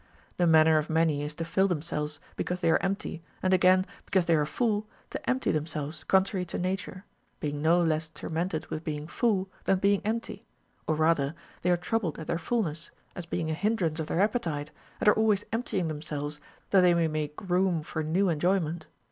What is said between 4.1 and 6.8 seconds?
they are full, to empty themselves contrary to